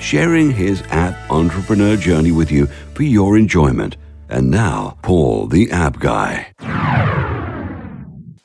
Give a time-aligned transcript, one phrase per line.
[0.00, 3.96] sharing his app entrepreneur journey with you for your enjoyment.
[4.28, 6.52] And now, Paul, the app guy.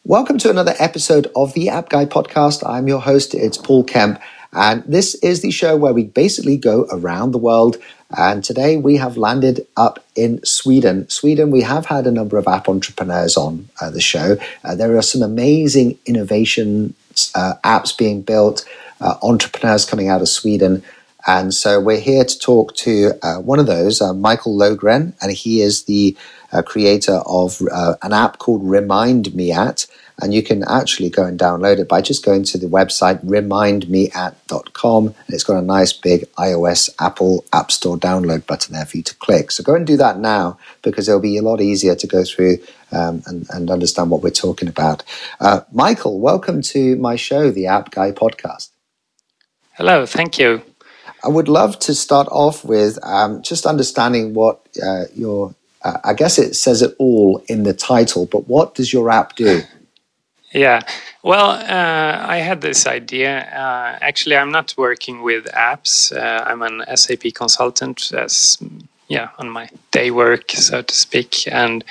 [0.03, 2.67] Welcome to another episode of the App Guy podcast.
[2.67, 4.21] I'm your host, it's Paul Kemp,
[4.53, 7.77] and this is the show where we basically go around the world.
[8.15, 11.09] And today we have landed up in Sweden.
[11.09, 14.37] Sweden, we have had a number of app entrepreneurs on uh, the show.
[14.63, 16.93] Uh, there are some amazing innovation
[17.33, 18.63] uh, apps being built,
[19.01, 20.83] uh, entrepreneurs coming out of Sweden.
[21.27, 25.31] And so we're here to talk to uh, one of those, uh, Mikael Lowgren, and
[25.31, 26.15] he is the
[26.51, 29.87] uh, creator of uh, an app called Remind Me At.
[30.21, 35.07] And you can actually go and download it by just going to the website remindmeat.com.
[35.07, 39.03] And it's got a nice big iOS Apple App Store download button there for you
[39.03, 39.51] to click.
[39.51, 42.59] So go and do that now because it'll be a lot easier to go through
[42.93, 45.03] um, and, and, understand what we're talking about.
[45.41, 48.69] Uh, Mikael, welcome to my show, the App Guy podcast.
[49.73, 50.61] Hello, thank you.
[51.25, 56.13] I would love to start off with um, just understanding what uh, your, uh, I
[56.13, 59.61] guess it says it all in the title, but what does your app do?
[60.53, 60.83] Yeah,
[61.21, 63.39] well, uh, I had this idea.
[63.39, 66.15] Uh, actually, I'm not working with apps.
[66.15, 68.57] Uh, I'm an SAP consultant, as
[69.09, 71.83] yeah, on my day work, so to speak, and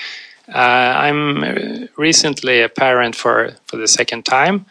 [0.48, 4.64] uh, I'm recently a parent for for the second time.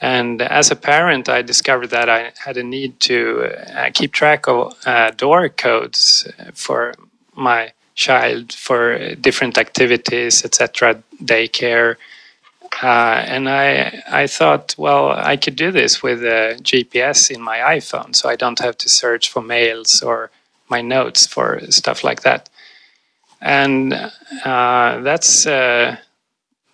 [0.00, 4.48] And as a parent, I discovered that I had a need to uh, keep track
[4.48, 6.94] of uh, door codes for
[7.36, 11.96] my child for different activities, etc., daycare.
[12.82, 17.58] Uh, and I, I thought, well, I could do this with a GPS in my
[17.58, 20.30] iPhone, so I don't have to search for mails or
[20.70, 22.48] my notes for stuff like that.
[23.40, 23.94] And
[24.44, 25.96] uh, that's uh,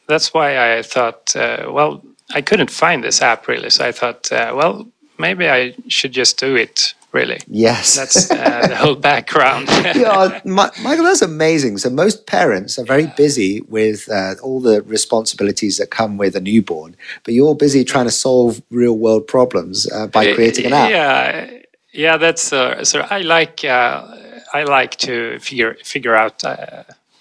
[0.08, 2.03] that's why I thought, uh, well,
[2.34, 4.87] I couldn't find this app really, so I thought, uh, well,
[5.19, 6.94] maybe I should just do it.
[7.12, 9.69] Really, yes, that's uh, the whole background.
[9.69, 11.78] yeah, Mikael, that's amazing.
[11.78, 16.41] So most parents are very busy with uh, all the responsibilities that come with a
[16.41, 16.94] newborn,
[17.25, 20.91] but you're busy trying to solve real world problems uh, by creating an app.
[20.91, 21.50] Yeah,
[21.93, 23.06] yeah, that's uh, so.
[23.08, 24.14] I like uh,
[24.53, 26.43] I like to figure figure out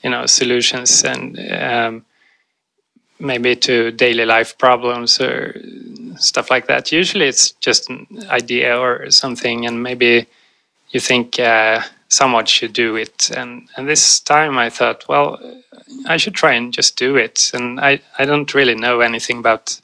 [0.03, 1.39] you know solutions and.
[1.51, 2.05] Um,
[3.19, 5.59] maybe to daily life problems or
[6.17, 6.91] stuff like that.
[6.91, 10.27] Usually it's just an idea or something, and maybe
[10.89, 13.31] you think uh, someone should do it.
[13.35, 15.39] And, and this time I thought, well,
[16.07, 17.51] I should try and just do it.
[17.53, 19.79] And I, I don't really know anything about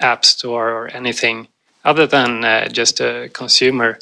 [0.00, 1.48] App Store or anything
[1.84, 3.98] other than uh, just a consumer.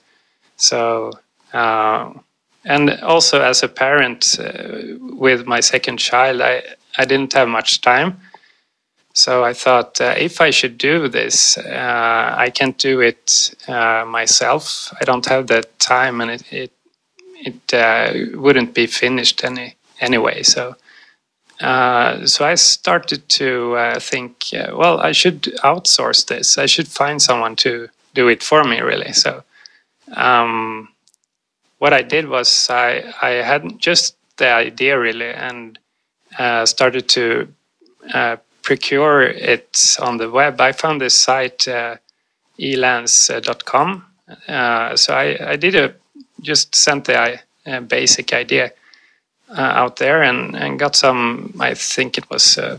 [0.56, 1.12] So,
[1.52, 2.12] uh,
[2.64, 6.62] and also as a parent uh, with my second child, I,
[6.98, 8.20] I didn't have much time.
[9.12, 14.04] So I thought uh, if I should do this, uh, I can't do it uh,
[14.06, 14.94] myself.
[15.00, 16.72] I don't have the time, and it it,
[17.34, 20.42] it uh, wouldn't be finished any anyway.
[20.42, 20.76] So
[21.60, 26.56] uh, so I started to uh, think, well, I should outsource this.
[26.56, 29.12] I should find someone to do it for me, really.
[29.12, 29.42] So
[30.14, 30.88] um,
[31.78, 35.78] what I did was I I had just the idea really and
[36.64, 37.48] started to
[38.62, 41.96] procure it on the web, I found this site uh,
[42.58, 44.04] elance.com.
[44.46, 45.94] Uh, so I, I did a
[46.40, 48.72] just sent the uh, basic idea
[49.50, 51.54] uh, out there and, and got some.
[51.60, 52.78] I think it was uh,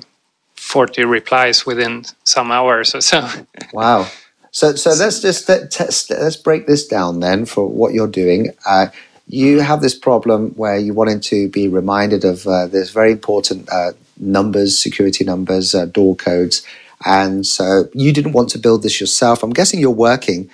[0.55, 3.27] 40 replies within some hours or so.
[3.73, 4.07] wow.
[4.51, 8.53] So, so let's just let's, let's break this down then for what you're doing.
[8.65, 8.87] Uh,
[9.27, 13.69] you have this problem where you wanted to be reminded of uh, this very important
[13.71, 16.65] uh, numbers, security numbers, uh, door codes,
[17.05, 19.43] and so you didn't want to build this yourself.
[19.43, 20.49] I'm guessing you're working.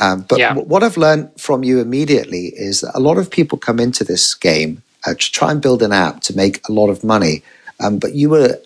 [0.00, 0.54] Um, but yeah.
[0.54, 4.34] what I've learned from you immediately is that a lot of people come into this
[4.34, 7.42] game uh, to try and build an app to make a lot of money.
[7.80, 8.60] Um, but you were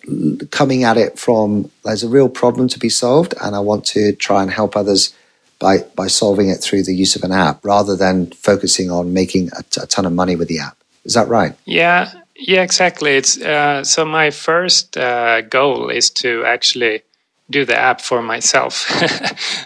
[0.51, 4.11] coming at it from there's a real problem to be solved, and I want to
[4.13, 5.13] try and help others
[5.57, 9.51] by by solving it through the use of an app rather than focusing on making
[9.57, 10.77] a, t- a ton of money with the app.
[11.05, 11.55] Is that right?
[11.63, 13.15] Yeah, yeah, exactly.
[13.15, 17.03] It's uh, so my first uh, goal is to actually
[17.49, 18.85] do the app for myself.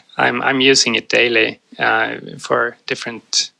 [0.18, 3.51] I'm I'm using it daily uh, for different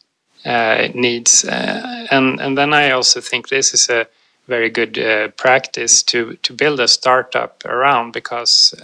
[0.46, 4.08] uh, needs, uh, and and then I also think this is a
[4.48, 8.76] very good uh, practice to to build a startup around because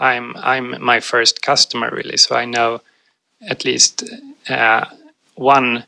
[0.00, 2.80] I'm I'm my first customer really, so I know
[3.48, 4.02] at least
[5.36, 5.84] one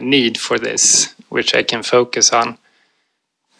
[0.00, 2.58] need for this, which I can focus on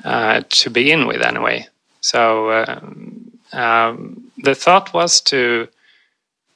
[0.04, 1.68] uh, to begin with, anyway.
[2.00, 5.68] So um, um, the thought was to,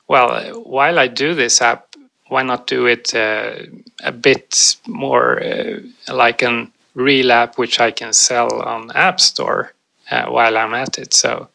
[0.08, 1.94] well, while I do this app,
[2.28, 3.58] why not do it uh,
[4.02, 5.80] a bit more uh,
[6.12, 9.72] like an real app which I can sell on App Store
[10.10, 11.14] uh, while I'm at it?
[11.14, 11.48] So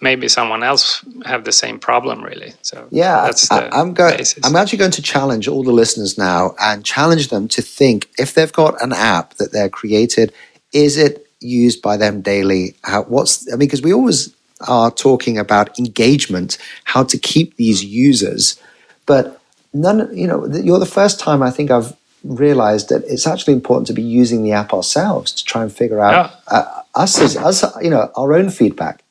[0.00, 4.56] maybe someone else have the same problem really so yeah that's I, am going i'm
[4.56, 8.52] actually going to challenge all the listeners now and challenge them to think if they've
[8.52, 10.32] got an app that they're created
[10.72, 12.74] is it used by them daily?
[12.82, 14.34] How, what's I mean, because we always
[14.68, 18.60] are talking about engagement, how to keep these users,
[19.06, 19.40] but
[19.72, 20.14] none.
[20.16, 23.94] You know, you're the first time I think I've realized that it's actually important to
[23.94, 26.58] be using the app ourselves to try and figure out yeah.
[26.58, 29.02] uh, us as us, you know, our own feedback.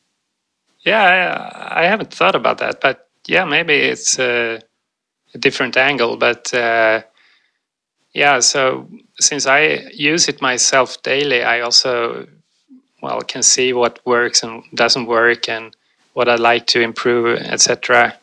[0.81, 4.61] Yeah, I, I haven't thought about that, but yeah, maybe it's a,
[5.33, 6.53] a different angle, but.
[6.53, 7.01] Uh,
[8.13, 8.89] yeah, so
[9.19, 12.27] since I use it myself daily, I also
[13.01, 15.75] well can see what works and doesn't work and
[16.13, 18.17] what I like to improve, etc.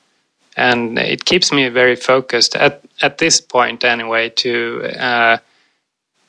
[0.56, 5.38] And it keeps me very focused at at this point anyway to uh,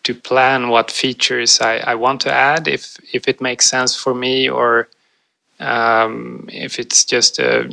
[0.04, 4.13] to plan what features I, I want to add if if it makes sense for
[4.13, 4.88] me or
[5.59, 7.69] um, if it's just a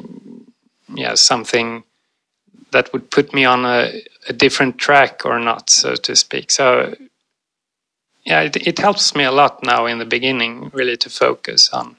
[0.94, 1.84] yeah something
[2.72, 6.50] that would put me on a, a different track or not, so to speak.
[6.50, 6.94] So
[8.24, 11.96] yeah, it, it helps me a lot now in the beginning, really to focus on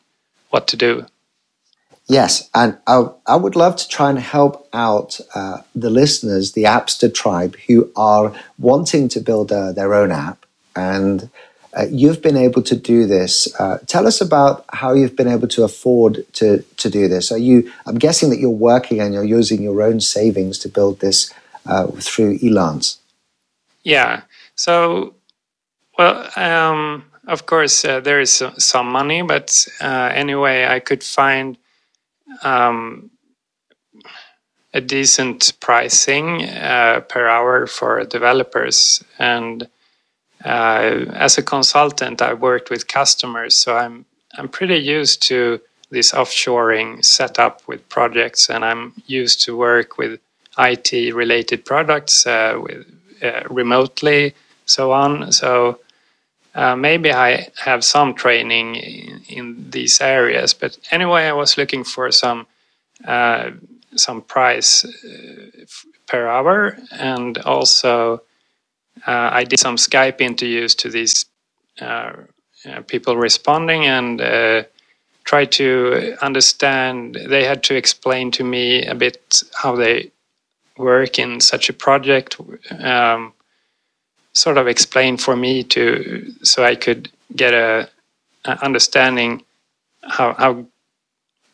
[0.50, 1.06] what to do.
[2.08, 6.64] Yes, and I, I would love to try and help out uh, the listeners, the
[6.64, 10.46] Appster tribe, who are wanting to build uh, their own app.
[10.76, 11.30] And
[11.74, 13.54] uh, you've been able to do this.
[13.60, 17.32] Uh, tell us about how you've been able to afford to, to do this.
[17.32, 17.72] Are you?
[17.88, 21.34] I'm guessing that you're working and you're using your own savings to build this
[21.66, 22.98] uh, through Elance.
[23.84, 24.22] Yeah.
[24.56, 25.16] So,
[25.98, 31.58] well, um, of course, uh, there is some money, but uh, anyway, I could find
[32.44, 33.12] um,
[34.74, 39.04] a decent pricing uh, per hour for developers.
[39.18, 39.68] And
[40.44, 44.06] uh, as a consultant, I worked with customers, so I'm
[44.38, 50.20] I'm pretty used to this offshoring setup with projects, and I'm used to work with
[50.58, 52.86] IT related products uh, with
[53.22, 54.34] uh, remotely,
[54.66, 55.32] so on.
[55.32, 55.80] So
[56.54, 61.84] uh, maybe I have some training in, in, these areas, but anyway, I was looking
[61.84, 62.48] for some
[63.06, 63.52] uh,
[63.96, 65.66] some price uh,
[66.08, 68.22] per hour, and also
[69.08, 71.26] uh, I did some Skype interviews to these
[72.88, 74.20] people responding and
[75.24, 77.16] try to understand.
[77.16, 80.12] They had to explain to me a bit how they
[80.78, 82.38] work in such a project
[82.80, 83.34] um,
[84.34, 87.90] sort of explained for me to so I could get a,
[88.46, 89.44] a understanding
[90.04, 90.66] how how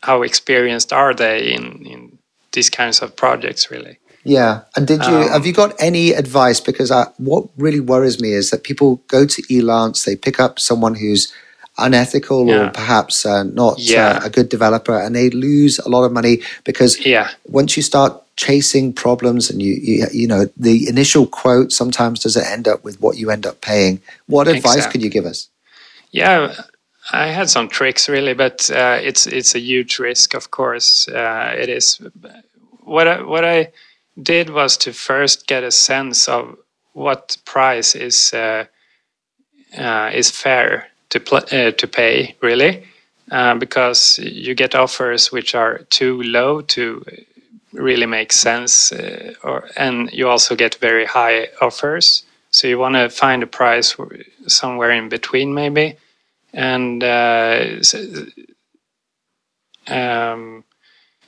[0.01, 2.17] how experienced are they in in
[2.53, 3.97] these kinds of projects really.
[4.23, 4.61] Yeah.
[4.75, 6.59] And did you um, have you got any advice?
[6.59, 10.59] Because I, what really worries me is that people go to elance they pick up
[10.59, 11.33] someone who's
[11.77, 12.67] unethical yeah.
[12.67, 14.07] or perhaps uh, not uh, yeah.
[14.07, 17.29] uh, a good developer and they lose a lot of money because yeah.
[17.47, 22.45] once you start chasing problems and you, you, you know the initial quote sometimes doesn't
[22.45, 24.91] end up with what you end up paying what advice exactly.
[24.91, 25.47] could you give us
[26.11, 26.53] yeah
[27.11, 31.07] I had some tricks really, but uh, it's it's a huge risk, of course.
[31.07, 31.99] Uh, it is.
[32.83, 33.71] What I, what I
[34.21, 36.57] did was to first get a sense of
[36.93, 38.65] what price is uh,
[39.77, 42.83] uh is fair to pl- uh, to pay, really,
[43.31, 47.05] uh, because you get offers which are too low to
[47.73, 48.91] really make sense,
[49.43, 52.23] or and you also get very high offers.
[52.49, 53.95] So you want to find a price
[54.47, 55.97] somewhere in between, maybe
[56.53, 58.25] and uh, so,
[59.87, 60.63] um,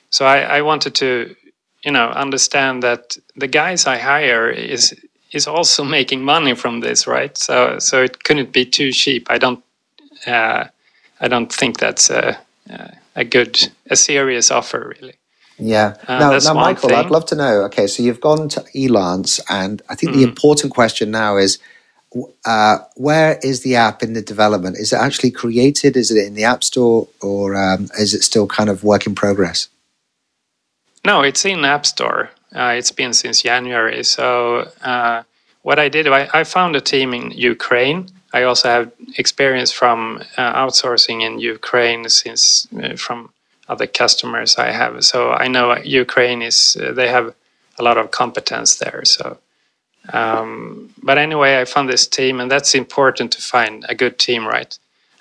[0.09, 1.35] so I, I, wanted to
[1.83, 4.95] you know understand that the guys I hire is
[5.31, 7.37] is also making money from this, right?
[7.37, 9.27] So so it couldn't be too cheap.
[9.29, 9.63] I don't
[10.27, 10.65] uh,
[11.19, 12.37] I don't think that's a,
[13.15, 15.15] a good a serious offer really.
[15.59, 15.95] Yeah.
[16.07, 16.97] Uh, now, now Mikael, thing.
[16.97, 17.63] I'd love to know.
[17.65, 20.15] Okay, so you've gone to Elance, and I think mm.
[20.15, 21.59] the important question now is
[22.45, 24.77] uh, where is the app in the development?
[24.77, 25.95] Is it actually created?
[25.95, 29.15] Is it in the App Store, or um, is it still kind of work in
[29.15, 29.69] progress?
[31.05, 32.29] No, it's in App Store.
[32.55, 34.03] Uh, it's been since January.
[34.03, 35.23] So uh,
[35.63, 38.09] what I did, I, I, found a team in Ukraine.
[38.33, 43.31] I also have experience from uh, outsourcing in Ukraine since uh, from
[43.69, 45.03] other customers I have.
[45.05, 47.33] So I know Ukraine is uh, they have
[47.79, 49.05] a lot of competence there.
[49.05, 49.37] So
[50.11, 54.45] um, but anyway, I found this team, and that's important to find a good team,
[54.45, 54.77] right?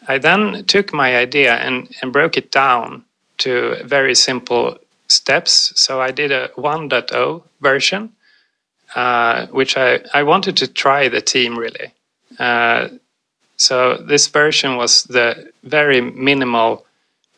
[0.09, 3.04] I then took my idea and, and broke it down
[3.38, 4.78] to very simple
[5.09, 5.73] steps.
[5.76, 8.12] So I did a 1.0 version,
[8.95, 11.92] uh, which I, I wanted to try the team really.
[12.39, 12.89] Uh,
[13.57, 16.85] so this version was the very minimal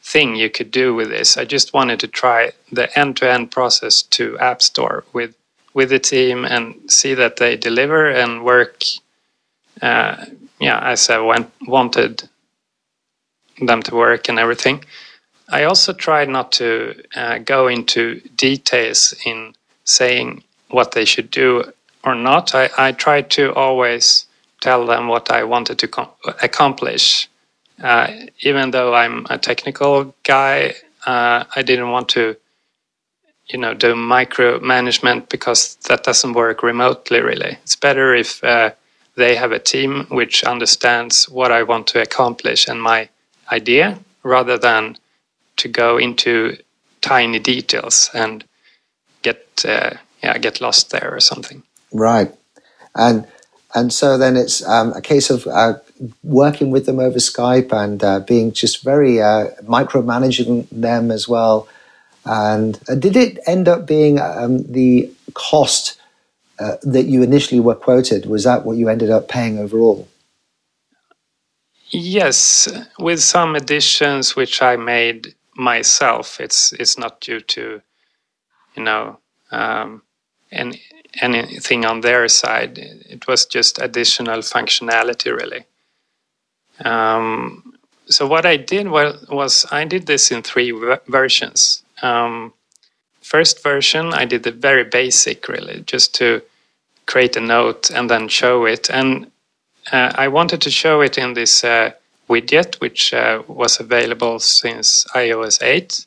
[0.02, 1.36] thing you could do with this.
[1.36, 5.34] I just wanted to try the end to end process to App Store with
[5.72, 8.84] with the team and see that they deliver and work
[9.82, 10.24] uh,
[10.60, 12.28] yeah as I went, wanted
[13.60, 14.84] them to work and everything.
[15.48, 21.72] I also tried not to uh, go into details in saying what they should do
[22.02, 22.54] or not.
[22.54, 24.26] I, I tried to always
[24.64, 25.88] tell them what I wanted to
[26.42, 27.28] accomplish.
[27.82, 28.08] Uh,
[28.40, 30.74] even though I'm a technical guy,
[31.06, 32.36] uh, I didn't want to
[33.52, 37.58] you know do micromanagement because that doesn't work remotely really.
[37.62, 38.70] It's better if uh,
[39.16, 43.08] they have a team which understands what i want to accomplish and my
[43.52, 44.96] idea rather than
[45.56, 46.56] to go into
[47.00, 48.44] tiny details and
[49.22, 49.90] get uh,
[50.22, 51.62] yeah get lost there or something.
[51.92, 52.30] Right.
[52.94, 53.26] And
[53.74, 55.74] and so then it's um, a case of uh,
[56.22, 61.68] working with them over Skype and uh, being just very uh, micromanaging them as well
[62.24, 66.00] and uh, did it end up being um, the cost
[66.58, 68.26] uh, that you initially were quoted?
[68.26, 70.08] Was that what you ended up paying overall?
[71.90, 76.40] Yes, with some additions which I made myself.
[76.40, 77.82] It's it's not due to,
[78.74, 79.18] you know,
[79.52, 80.02] um,
[80.50, 80.82] any,
[81.20, 82.78] anything on their side.
[82.78, 85.64] It was just additional functionality, really.
[86.84, 87.74] Um,
[88.06, 90.72] so what I did was, I did this in three
[91.08, 91.82] versions.
[92.02, 92.52] Um,
[93.22, 96.42] first version, I did the very basic, really, just to
[97.06, 98.90] create a note and then show it.
[98.90, 99.30] And
[99.92, 101.92] uh, I wanted to show it in this uh,
[102.28, 106.06] widget, which uh, was available since iOS 8.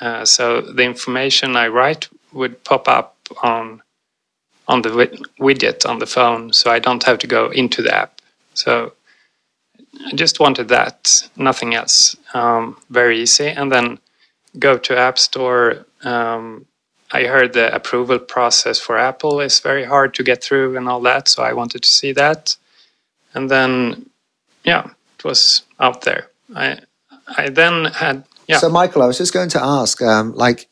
[0.00, 3.82] Uh, so the information I write would pop up on
[4.68, 4.90] on the
[5.40, 8.20] widget on the phone, so I don't have to go into the app.
[8.54, 8.92] So
[10.06, 12.16] I just wanted that, nothing else.
[12.34, 13.98] Um, very easy, and then
[14.58, 15.86] go to App Store.
[16.04, 16.66] Um,
[17.12, 21.00] I heard the approval process for Apple is very hard to get through and all
[21.02, 22.56] that, so I wanted to see that.
[23.34, 24.10] And then,
[24.64, 26.28] yeah, it was out there.
[26.54, 26.80] I
[27.36, 28.58] I then had yeah.
[28.58, 30.68] So Mikael, I was just going to ask, um, like,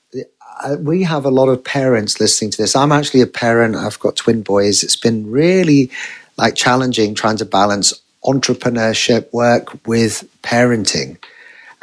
[0.79, 2.77] we have a lot of parents listening to this.
[2.77, 3.77] I'm actually a parent.
[3.77, 4.83] I've got twin boys.
[4.83, 5.91] It's been really
[6.37, 7.93] like challenging trying to balance
[8.25, 11.19] entrepreneurship work with parenting.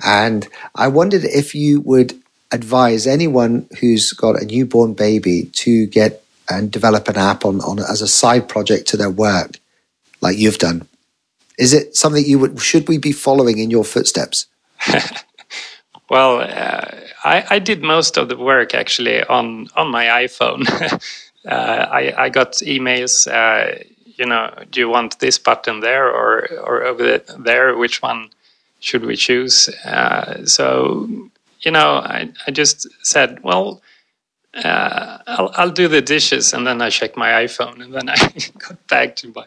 [0.04, 2.18] And I wondered if you would
[2.52, 7.80] advise anyone who's got a newborn baby to get and develop an app on, on
[7.80, 9.60] as a side project to their work,
[10.22, 10.88] like you've done.
[11.60, 14.48] Is it something you would should we be following in your footsteps?
[16.10, 16.86] well, uh,
[17.24, 20.68] I, I, did most of the work actually on on my iPhone.
[21.48, 23.28] uh, I, I, got emails.
[23.28, 27.78] Uh, you know, do you want this button there or or over there?
[27.78, 28.30] Which one
[28.80, 29.70] should we choose?
[29.86, 31.08] Uh, so,
[31.62, 33.82] you know, I, I just said, well,
[34.54, 38.16] uh, I'll, I'll do the dishes and then I check my iPhone and then I
[38.58, 39.46] got back to my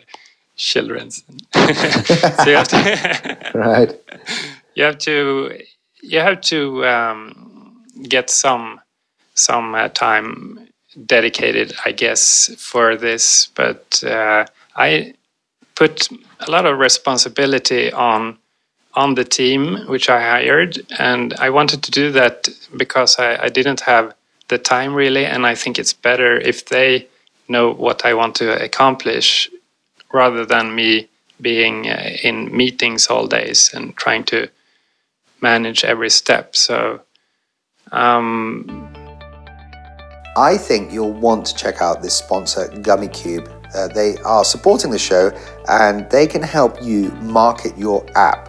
[0.56, 1.24] children's.
[1.54, 4.00] so you have to right.
[4.74, 5.58] you have to
[6.02, 8.80] you have to um, get some
[9.34, 10.68] some uh, time
[11.06, 13.48] dedicated, I guess, for this.
[13.54, 14.44] But uh,
[14.76, 15.14] I
[15.74, 16.08] put
[16.40, 18.38] a lot of responsibility on
[18.94, 23.48] on the team which I hired, and I wanted to do that because I, I
[23.48, 24.14] didn't have
[24.48, 27.08] the time really, and I think it's better if they
[27.48, 29.48] know what I want to accomplish
[30.12, 31.08] rather than me
[31.40, 34.48] being uh, in meetings all days and trying to
[35.42, 36.56] manage every step.
[36.56, 37.00] So.
[37.90, 38.88] Um,
[40.34, 43.46] I think you'll want to check out this sponsor, Gummicube.
[43.74, 45.30] Uh, they are supporting the show
[45.68, 48.48] and they can help you market your app.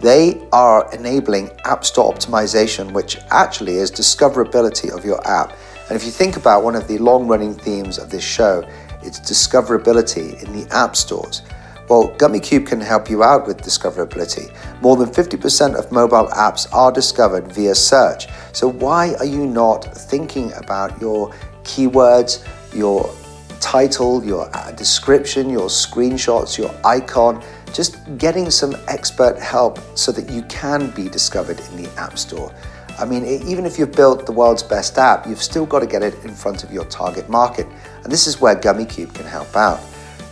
[0.00, 5.52] They are enabling App Store optimization, which actually is discoverability of your app.
[5.88, 8.64] And if you think about one of the long running themes of this show,
[9.02, 11.42] it's discoverability in the app stores.
[11.88, 14.52] Well, Gummicube can help you out with discoverability.
[14.80, 18.28] More than 50% of mobile apps are discovered via search.
[18.52, 21.34] So, why are you not thinking about your
[21.64, 23.12] keywords, your
[23.60, 27.42] title, your uh, description, your screenshots, your icon?
[27.72, 32.52] just getting some expert help so that you can be discovered in the App Store.
[32.98, 36.02] I mean, even if you've built the world's best app, you've still got to get
[36.02, 37.66] it in front of your target market.
[38.04, 39.80] And this is where Gummicube can help out.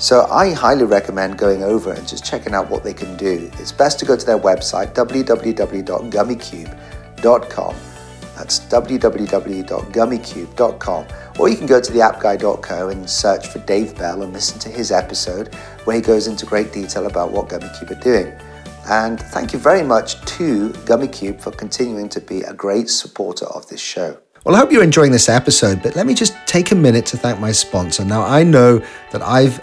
[0.01, 3.51] So I highly recommend going over and just checking out what they can do.
[3.59, 7.77] It's best to go to their website, www.gummicube.com.
[8.35, 11.07] That's www.gummicube.com.
[11.39, 14.91] Or you can go to theappguy.co and search for Dave Bell and listen to his
[14.91, 15.55] episode
[15.85, 18.33] where he goes into great detail about what Gummicube are doing.
[18.89, 23.69] And thank you very much to Gummicube for continuing to be a great supporter of
[23.69, 24.17] this show.
[24.45, 27.19] Well, I hope you're enjoying this episode, but let me just take a minute to
[27.19, 28.07] thank my sponsor.
[28.07, 29.61] Now, I know that I've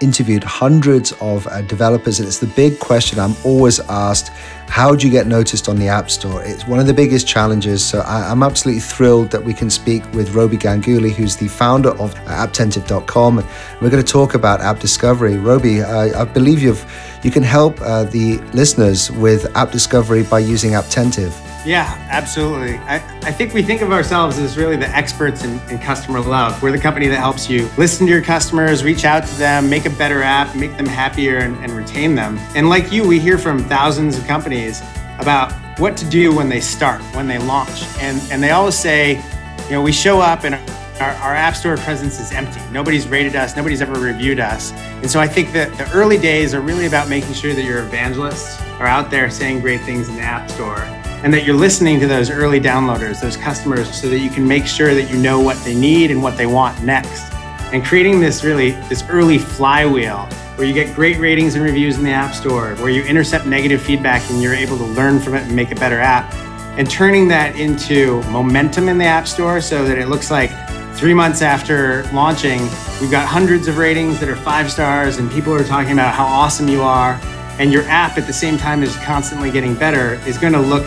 [0.00, 4.30] interviewed hundreds of uh, developers, and it's the big question I'm always asked
[4.68, 6.42] how do you get noticed on the App Store?
[6.42, 7.84] It's one of the biggest challenges.
[7.84, 11.90] So I, am absolutely thrilled that we can speak with Robi Ganguly, who's the founder
[11.90, 13.36] of apptentive.com.
[13.80, 15.34] We're going to talk about app discovery.
[15.34, 16.84] Robi, I, I believe you've
[17.22, 21.32] you can help uh, the listeners with app discovery by using Apptentive.
[21.64, 22.76] Yeah, absolutely.
[22.76, 26.62] I, I think we think of ourselves as really the experts in, in, customer love.
[26.62, 29.86] We're the company that helps you listen to your customers, reach out to them, make
[29.86, 32.36] a better app, make them happier, and, and retain them.
[32.54, 34.82] And like you, we hear from thousands of companies
[35.18, 37.84] about what to do when they start, when they launch.
[37.98, 39.22] And, and they always say,
[39.64, 40.56] you know, we show up and
[41.00, 42.60] our, our, app store presence is empty.
[42.72, 44.72] Nobody's rated us, nobody's ever reviewed us.
[44.72, 47.78] And so I think that the early days are really about making sure that your
[47.78, 50.86] evangelists are out there saying great things in the app store
[51.24, 54.66] and that you're listening to those early downloaders, those customers, so that you can make
[54.66, 57.32] sure that you know what they need and what they want next.
[57.72, 62.04] And creating this really, this early flywheel where you get great ratings and reviews in
[62.04, 65.44] the App Store, where you intercept negative feedback and you're able to learn from it
[65.44, 66.32] and make a better app.
[66.78, 70.50] And turning that into momentum in the App Store so that it looks like
[70.94, 72.60] three months after launching,
[73.00, 76.26] we've got hundreds of ratings that are five stars and people are talking about how
[76.26, 77.18] awesome you are.
[77.58, 80.84] And your app at the same time is constantly getting better is going to look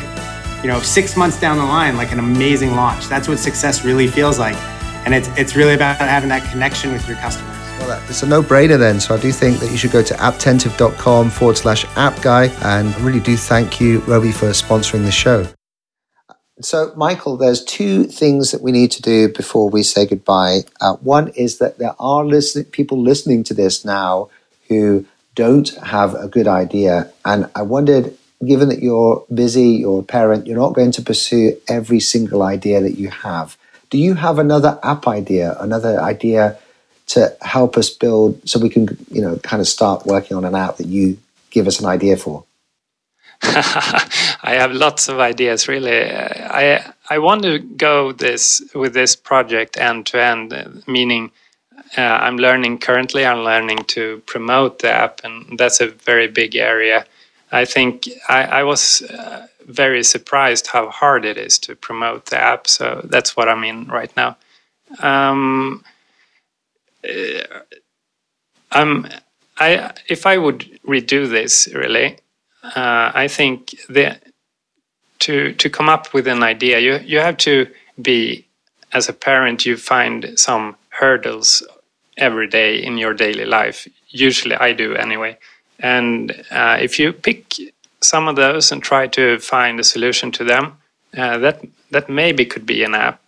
[0.62, 3.08] you know, six months down the line, like an amazing launch.
[3.08, 4.56] That's what success really feels like.
[5.06, 7.56] And it's, it's really about having that connection with your customers.
[7.80, 9.00] Well, it's a no brainer then.
[9.00, 12.46] So I do think that you should go to apptentive.com forward slash app guy.
[12.64, 15.48] And I really do thank you, Robi, for sponsoring the show.
[16.60, 20.62] So, Mikael, there's two things that we need to do before we say goodbye.
[20.82, 24.30] Uh, one is that there are listen- people listening to this now
[24.68, 27.14] who don't have a good idea.
[27.24, 31.58] And I wondered given that you're busy, you're a parent, you're not going to pursue
[31.68, 33.58] every single idea that you have.
[33.90, 36.60] Do you have another app idea, another idea
[37.08, 40.56] to help us build so we can, you know, kind of start working on an
[40.56, 41.18] app that you
[41.50, 42.44] give us an idea for?
[43.44, 46.12] I have lots of ideas really.
[46.12, 51.32] I I want to go this with this project end to end, meaning
[51.96, 53.26] uh, I'm learning currently.
[53.26, 57.06] I'm learning to promote the app, and that's a very big area.
[57.52, 62.42] I think I, I was uh, very surprised how hard it is to promote the
[62.42, 62.68] app.
[62.68, 64.38] So that's what I'm in right now.
[65.02, 65.84] Um,
[67.08, 67.60] uh,
[68.72, 69.08] um,
[69.58, 72.18] I if I would redo this really,
[72.64, 74.20] uh, I think the
[75.20, 77.68] to to come up with an idea, you you have to
[78.02, 78.48] be
[78.94, 79.66] as a parent.
[79.66, 81.64] You find some hurdles
[82.18, 83.88] every day in your daily life.
[84.10, 85.38] Usually, I do anyway
[85.80, 87.54] and uh, if you pick
[88.02, 90.78] some of those and try to find a solution to them,
[91.18, 93.22] uh, that that maybe could be an app.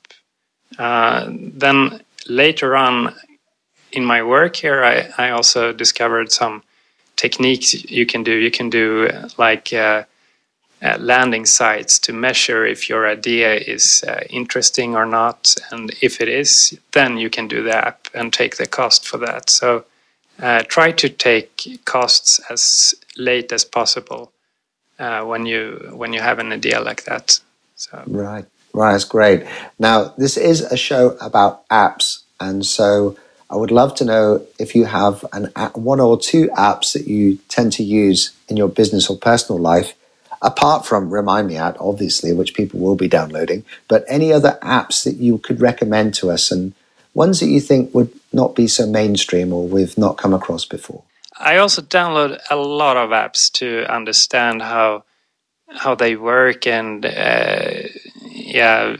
[0.77, 3.13] Uh, then later on
[3.91, 6.63] in my work here, I, I also discovered some
[7.15, 8.33] techniques you can do.
[8.33, 10.03] You can do uh, like uh,
[10.81, 16.21] uh, landing sites to measure if your idea is uh, interesting or not, and if
[16.21, 19.49] it is, then you can do the app and take the cost for that.
[19.49, 19.85] So
[20.41, 24.31] uh, try to take costs as late as possible
[24.97, 27.39] uh, when you when you have an idea like that.
[27.75, 29.45] So right, right, that's great.
[29.77, 33.17] Now this is a show about apps, and so
[33.49, 37.07] I would love to know if you have an app, one or two apps that
[37.07, 39.95] you tend to use in your business or personal life,
[40.41, 45.03] apart from Remind Me At, obviously, which people will be downloading, but any other apps
[45.03, 46.73] that you could recommend to us and
[47.13, 51.03] ones that you think would not be so mainstream or we've not come across before.
[51.37, 55.03] I also download a lot of apps to understand how
[55.71, 57.71] how they work and uh,
[58.25, 58.97] yeah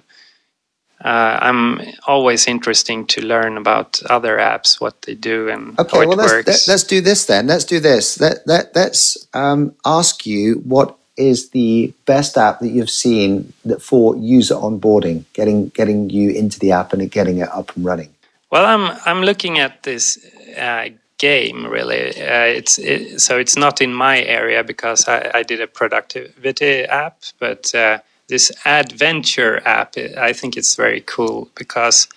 [1.04, 6.02] uh, I'm always interesting to learn about other apps, what they do, and okay, how
[6.02, 6.48] it well, let's, works.
[6.48, 7.48] Let, let's do this then.
[7.48, 8.20] Let's do this.
[8.20, 13.82] Let, let, let's um, ask you what is the best app that you've seen that
[13.82, 18.10] for user onboarding, getting getting you into the app and getting it up and running.
[18.52, 20.18] Well, I'm I'm looking at this
[20.58, 22.10] uh, game really.
[22.10, 26.84] Uh, it's it, so it's not in my area because I, I did a productivity
[26.86, 32.08] app, but uh, this adventure app, I think it's very cool because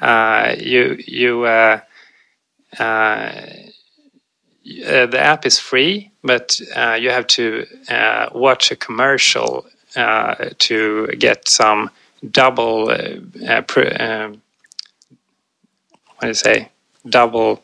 [0.00, 1.80] uh, you you uh,
[2.78, 3.32] uh,
[4.64, 6.58] the app is free, but
[7.00, 7.66] you have to
[8.34, 9.66] watch a commercial
[10.58, 11.90] to get some
[12.32, 12.90] double
[14.00, 14.42] um,
[16.16, 16.70] what do you say
[17.08, 17.62] double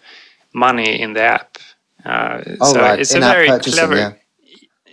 [0.53, 1.59] money in the app.
[2.05, 3.01] oh, so right.
[3.01, 3.97] it's in a very clever.
[3.97, 4.13] Yeah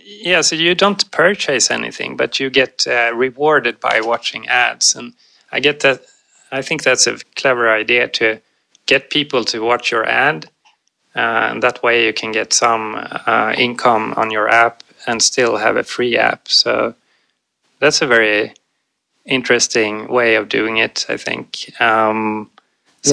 [0.08, 5.12] yeah, so you don't purchase anything, but you get uh, rewarded by watching ads, and
[5.52, 6.00] I get that.
[6.50, 8.40] I think that's a clever idea to
[8.86, 10.46] get people to watch your ad,
[11.14, 15.58] uh, and that way you can get some uh, income on your app and still
[15.58, 16.48] have a free app.
[16.48, 16.94] So
[17.78, 18.54] that's a very
[19.26, 21.04] interesting way of doing it.
[21.08, 21.70] I think.
[21.80, 22.50] Um,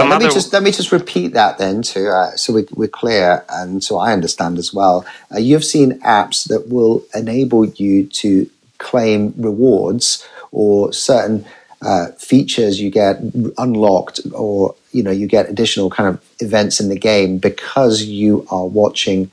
[0.03, 2.87] yeah, let me just let me just repeat that then, to uh, so we, we're
[2.87, 5.05] clear and so I understand as well.
[5.33, 11.45] Uh, you've seen apps that will enable you to claim rewards or certain
[11.81, 13.19] uh, features you get
[13.57, 18.47] unlocked, or you know you get additional kind of events in the game because you
[18.49, 19.29] are watching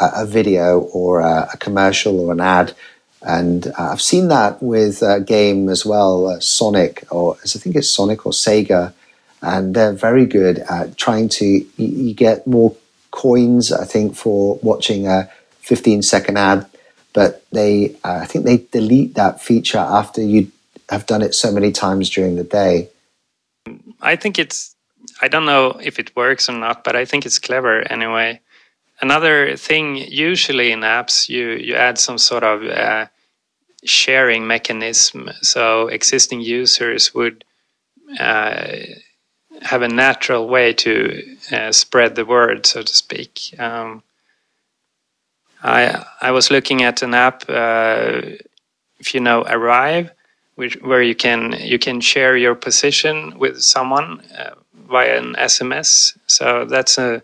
[0.00, 2.74] a, a video or a, a, commercial or an ad.
[3.22, 7.74] And uh, I've seen that with a game as well, uh, Sonic, or I think
[7.74, 8.92] it's Sonic or Sega
[9.46, 11.64] and they're very good at trying to.
[11.76, 12.74] You, get more
[13.12, 15.30] coins, I think, for watching a
[15.60, 16.66] 15 second ad,
[17.12, 20.50] but they, uh, I think they delete that feature after you
[20.88, 22.88] have done it so many times during the day.
[24.00, 24.74] I think it's.
[25.22, 28.40] I don't know if it works or not, but I think it's clever anyway.
[29.00, 33.06] Another thing, usually in apps, you you add some sort of uh,
[33.84, 37.44] sharing mechanism, so existing users would.
[38.18, 38.76] Uh,
[39.62, 43.54] have a natural way to uh, spread the word, so to speak.
[43.58, 44.02] Um,
[45.62, 48.20] I I was looking at an app, uh,
[48.98, 50.10] if you know Arrive,
[50.54, 54.54] which where you can you can share your position with someone uh,
[54.88, 56.16] via an SMS.
[56.26, 57.22] So that's a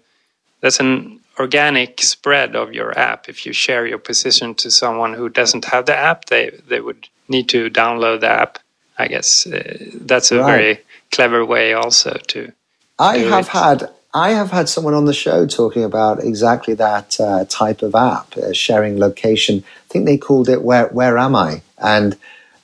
[0.61, 3.29] that's an organic spread of your app.
[3.29, 7.09] If you share your position to someone who doesn't have the app, they they would
[7.29, 8.59] need to download the app.
[8.99, 10.47] I guess uh, that's a right.
[10.47, 10.81] very
[11.13, 12.53] clever way also to.
[12.99, 13.53] I have it.
[13.53, 17.95] had I have had someone on the show talking about exactly that uh, type of
[17.95, 19.65] app, uh, sharing location.
[19.67, 22.17] I think they called it "Where Where Am I?" and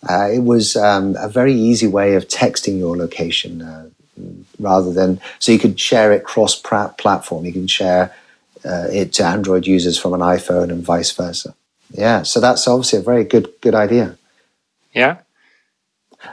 [0.09, 3.89] uh, it was um, a very easy way of texting your location uh,
[4.59, 7.45] rather than so you could share it cross platform.
[7.45, 8.15] You can share
[8.65, 11.55] uh, it to Android users from an iPhone and vice versa.
[11.91, 14.17] Yeah, so that's obviously a very good good idea.
[14.93, 15.19] Yeah,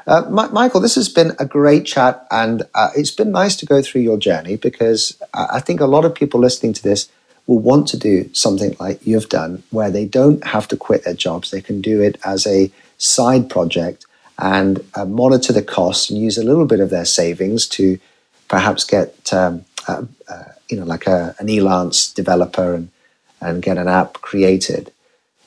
[0.07, 3.81] uh, Mikael, this has been a great chat, and uh, it's been nice to go
[3.81, 7.09] through your journey because I think a lot of people listening to this
[7.47, 11.13] will want to do something like you've done, where they don't have to quit their
[11.13, 11.51] jobs.
[11.51, 14.05] They can do it as a side project
[14.39, 17.99] and uh, monitor the costs and use a little bit of their savings to
[18.47, 22.89] perhaps get, um, uh, uh, you know, like a, an Elance developer and,
[23.41, 24.91] and get an app created.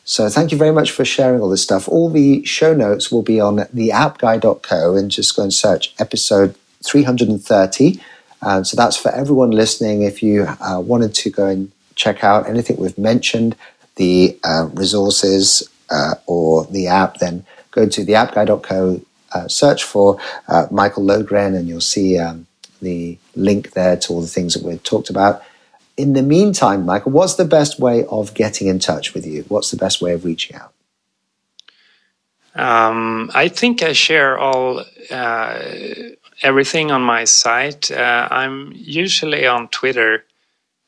[0.08, 1.86] So thank you very much for sharing all this stuff.
[1.86, 8.00] All the show notes will be on theappguy.co and just go and search episode 330.
[8.40, 10.00] And so that's for everyone listening.
[10.00, 13.54] If you uh, wanted to go and check out anything we've mentioned,
[13.96, 20.18] the uh, resources uh, or the app, then go to theappguy.co, uh, search for
[20.48, 22.46] uh, Mikael Lowgren, and you'll see um,
[22.80, 25.42] the link there to all the things that we've talked about
[25.98, 29.44] in the meantime, Mikael, what's the best way of getting in touch with you?
[29.48, 30.72] What's the best way of reaching out?
[32.54, 35.58] Um, I think I share all uh,
[36.42, 37.90] everything on my site.
[37.90, 40.24] Uh, I'm usually on Twitter.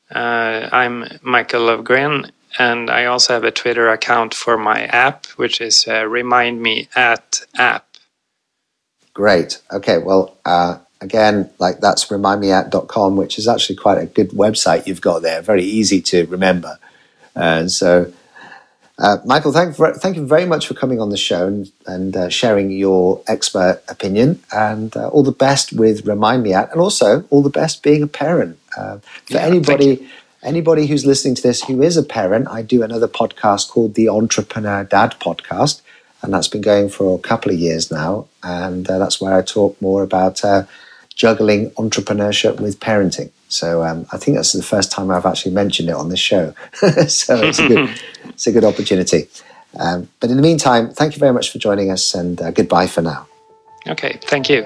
[0.09, 5.59] Uh, I'm Mikael Lowgren, and I also have a Twitter account for my app, which
[5.59, 7.85] is uh, Remind Me at app.
[9.13, 9.61] Great.
[9.73, 9.97] Okay.
[9.97, 15.21] Well, uh, again, like that's remindmeat.com, which is actually quite a good website you've got
[15.21, 15.41] there.
[15.41, 16.77] Very easy to remember.
[17.35, 18.13] And so,
[18.99, 22.29] uh, Mikael, thank, thank you very much for coming on the show and, and uh,
[22.29, 24.41] sharing your expert opinion.
[24.51, 28.03] And uh, all the best with Remind Me At, and also all the best being
[28.03, 28.59] a parent.
[28.77, 30.07] Uh, for yeah, anybody,
[30.43, 34.07] anybody who's listening to this who is a parent, I do another podcast called the
[34.07, 35.81] Entrepreneur Dad Podcast,
[36.21, 38.27] and that's been going for a couple of years now.
[38.43, 40.65] And uh, that's where I talk more about uh,
[41.21, 43.29] juggling entrepreneurship with parenting.
[43.47, 46.55] So um, I think that's the first time I've actually mentioned it on this show.
[46.73, 49.27] so it's a good, it's a good opportunity.
[49.79, 52.87] Um, but in the meantime, thank you very much for joining us and uh, goodbye
[52.87, 53.27] for now.
[53.87, 54.63] Okay, thank you.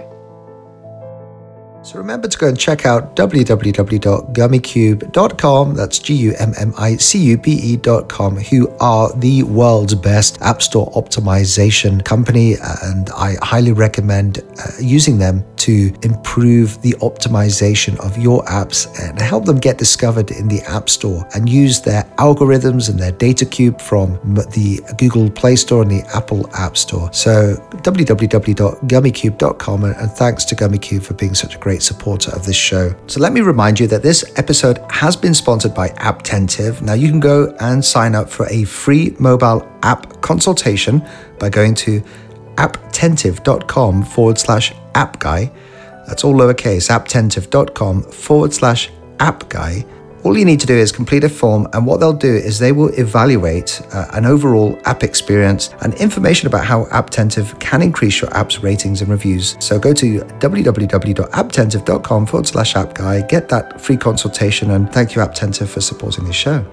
[1.83, 5.75] So remember to go and check out www.gummicube.com.
[5.75, 10.41] That's G U M M I C U B E.com, who are the world's best
[10.41, 12.55] App Store optimization company.
[12.81, 19.19] And I highly recommend uh, using them to improve the optimization of your apps and
[19.19, 23.45] help them get discovered in the App Store and use their algorithms and their data
[23.45, 24.15] cube from
[24.57, 27.13] the Google Play Store and the Apple App Store.
[27.13, 32.55] So www.gummicube.com and thanks to Gummicube for being such a great great supporter of this
[32.55, 32.95] show.
[33.07, 36.81] So let me remind you that this episode has been sponsored by Apptentive.
[36.81, 41.05] Now you can go and sign up for a free mobile app consultation
[41.37, 42.01] by going to
[42.55, 45.51] apptentive.com forward slash app guy.
[46.07, 49.85] That's all lowercase, apptentive.com forward slash app guy
[50.25, 52.71] all you need to do is complete a form, and what they'll do is they
[52.71, 58.35] will evaluate uh, an overall app experience and information about how Apptentive can increase your
[58.35, 59.55] app's ratings and reviews.
[59.59, 65.21] So go to www.apptentive.com forward slash app guy, get that free consultation, and thank you,
[65.21, 66.65] Apptentive, for supporting this show.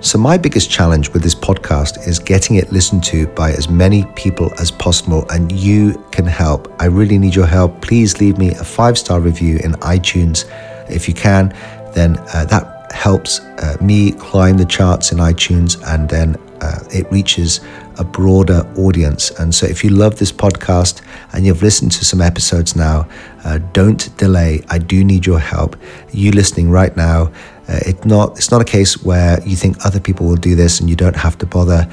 [0.00, 4.04] So, my biggest challenge with this podcast is getting it listened to by as many
[4.14, 6.72] people as possible, and you can help.
[6.80, 7.80] I really need your help.
[7.82, 10.44] Please leave me a five star review in iTunes
[10.88, 11.52] if you can
[11.98, 17.10] then uh, that helps uh, me climb the charts in iTunes and then uh, it
[17.12, 17.60] reaches
[17.98, 19.30] a broader audience.
[19.38, 23.08] And so, if you love this podcast and you've listened to some episodes now,
[23.44, 24.62] uh, don't delay.
[24.68, 25.76] I do need your help.
[26.12, 27.32] You listening right now,
[27.68, 30.80] uh, it's not it's not a case where you think other people will do this
[30.80, 31.88] and you don't have to bother.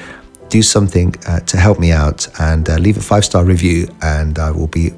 [0.49, 4.51] Do something uh, to help me out and leave a five star review, and I
[4.51, 4.91] will be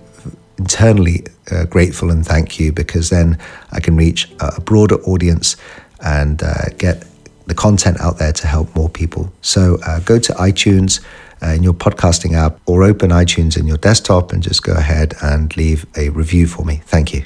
[0.57, 3.37] internally uh, grateful and thank you because then
[3.71, 5.55] I can reach a broader audience
[6.03, 7.05] and uh, get
[7.45, 9.31] the content out there to help more people.
[9.41, 11.03] So uh, go to iTunes
[11.41, 15.13] uh, in your podcasting app or open iTunes in your desktop and just go ahead
[15.21, 16.81] and leave a review for me.
[16.85, 17.23] Thank you.